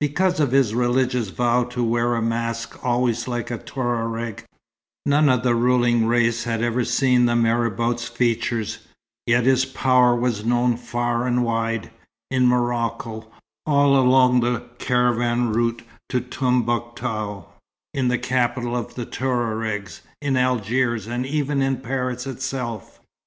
[0.00, 4.42] Because of his religious vow to wear a mask always like a Touareg,
[5.04, 8.78] none of the ruling race had ever seen the marabout's features,
[9.26, 11.90] yet his power was known far and wide
[12.30, 13.30] in Morocco;
[13.66, 17.44] all along the caravan route to Tombouctou;
[17.92, 23.02] in the capital of the Touaregs; in Algiers; and even in Paris itself.